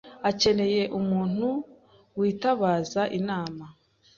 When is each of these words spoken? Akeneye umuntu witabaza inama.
Akeneye 0.29 0.83
umuntu 0.99 1.47
witabaza 2.19 3.01
inama. 3.19 3.65